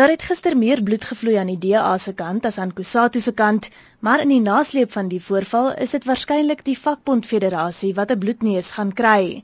[0.00, 3.32] Daar het gister meer bloed gevloei aan die DA se kant as aan Kusatu se
[3.40, 3.66] kant,
[4.06, 8.18] maar in die nasleep van die voorval is dit waarskynlik die vakbond federasie wat 'n
[8.22, 9.42] bloedneus gaan kry.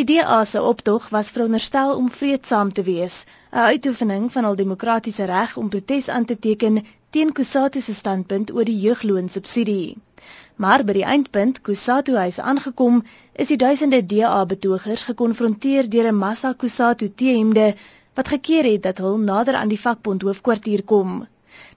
[0.00, 5.24] Die DA se optog was veronderstel om vreedsaam te wees, 'n uitoefening van hul demokratiese
[5.32, 9.96] reg om protes aan te teken teen Kusatu se standpunt oor die jeugloonsubsidie.
[10.56, 13.02] Maar by die eindpunt, Kusatu huis aangekom,
[13.32, 17.74] is die duisende DA-betogers gekonfronteer deur 'n massa Kusatu T-hemde
[18.14, 21.24] wat gekeer het dat hulle nader aan die vakbond hoofkwartier kom.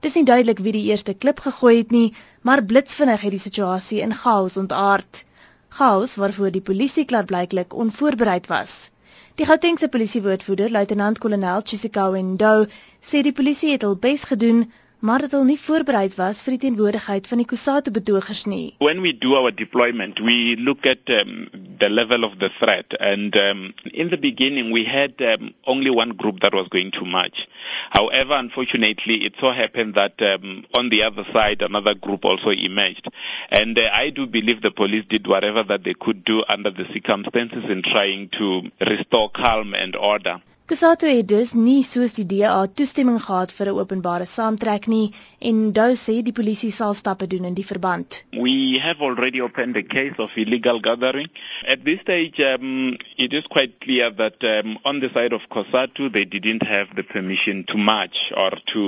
[0.00, 4.00] Dis nie duidelik wie die eerste klip gegooi het nie, maar blitsvinnig het die situasie
[4.06, 5.24] in chaos ontaard.
[5.68, 8.90] Chaos waarvoor die polisie klaarblyklik onvoorbereid was.
[9.38, 12.66] Die Gautengse polisiewoordvoerder, luitenant-kolonel Chisikawe Ndo,
[13.00, 14.64] sê die polisie het hul bes gedoen,
[14.98, 18.74] maar dit al nie voorberei was vir die teenwoordigheid van die Kusatu betogers nie.
[18.82, 21.46] When we do our deployment, we look at um,
[21.78, 26.10] the level of the threat and um, in the beginning we had um, only one
[26.10, 27.48] group that was going to march.
[27.90, 33.08] However, unfortunately, it so happened that um, on the other side another group also emerged.
[33.50, 36.84] And uh, I do believe the police did whatever that they could do under the
[36.86, 40.42] circumstances in trying to restore calm and order.
[40.68, 45.14] Kusato het dus nie soos die DA toestemming gehad vir 'n openbare saamtrek nie
[45.50, 48.18] en Dou sê die polisie sal stappe doen in die verband.
[48.32, 51.30] We have already opened a case of illegal gathering.
[51.74, 56.12] At this stage um, it is quite clear that um, on the side of Kusatu
[56.12, 58.82] they didn't have the permission to march or to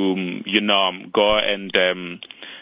[0.45, 2.21] you know go and um,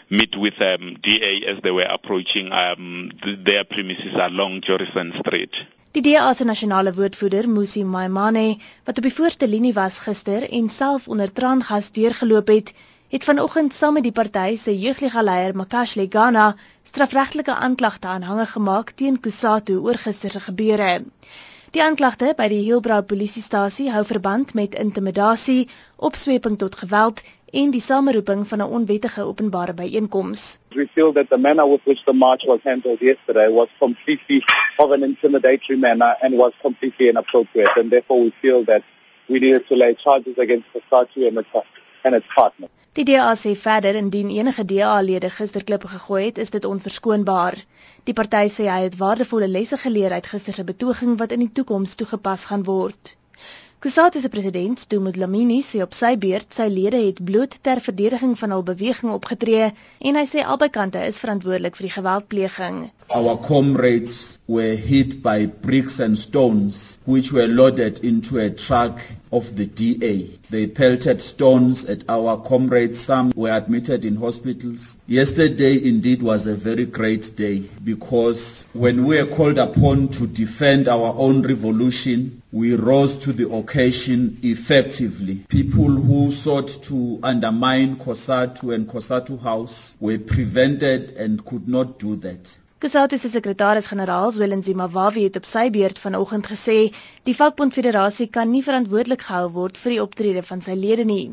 [0.09, 5.55] meet with um, DA as they were approaching um, th their premises along Jorison Street.
[5.97, 10.67] Die DA se nasionale woordvoerder, Musi Maimane, wat op die voorste linie was gister en
[10.69, 12.69] self onder traangas deurgeloop het,
[13.15, 16.43] het vanoggend saam met die party se jeugliga leier Makashle Gana
[16.91, 20.91] strafregtelike aanklagte aanhange gemaak teen Kusatu oor gister se gebeure.
[21.69, 25.67] Die aanklagte by die Hillbrow polisiestasie hou verband met intimidasie,
[26.07, 27.21] opsweping tot geweld
[27.61, 30.57] en die sameroeping van 'n onwettige openbare byeenkoms.
[30.73, 34.41] We feel that the manner with which the march was handled yesterday was completely
[34.77, 38.81] of an intimidatory manner and was completely inappropriate and therefore we feel that
[39.27, 41.49] we needed to lay charges against the statue and its,
[42.03, 42.67] and its partner.
[42.99, 47.55] Die DA sê verder indien enige DA-lede gister klippe gegooi het, is dit onverskoonbaar.
[48.09, 51.53] Die party sê hy het waardevolle lesse geleer uit gister se betoging wat in die
[51.59, 53.13] toekoms toegepas gaan word.
[53.79, 58.33] Kusatu se president, Dumut Lamini, sê op sy beurt sy lede het bloot ter verdediging
[58.41, 59.69] van hul beweging opgetree
[60.09, 62.81] en hy sê albei kante is verantwoordelik vir die geweldpleging.
[63.15, 64.17] Our comrades
[64.51, 68.99] were hit by bricks and stones which were loaded into a truck
[69.31, 70.29] of the DA.
[70.49, 72.99] They pelted stones at our comrades.
[72.99, 74.97] Some were admitted in hospitals.
[75.07, 80.87] Yesterday indeed was a very great day because when we were called upon to defend
[80.87, 85.45] our own revolution, we rose to the occasion effectively.
[85.49, 92.15] People who sought to undermine Kosatu and Kosatu House were prevented and could not do
[92.17, 92.57] that.
[92.79, 96.75] Kusatu se sekretaris-generaal, Zwelinzi Mawawi, het op sy beurt vanoggend gesê
[97.27, 101.25] die vakbond federasie kan nie verantwoordelik gehou word vir die optrede van sy lede nie.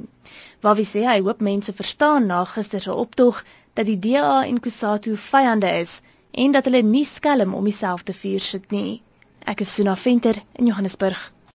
[0.64, 3.44] Mawawi sê hy hoop mense verstaan na gister se optog
[3.78, 6.00] dat die DA en Kusatu vyande is
[6.34, 8.98] en dat hulle nie skelm om dieselfde vuur sit nie.
[9.46, 11.30] Ek is Suna Venter in Johannesburg.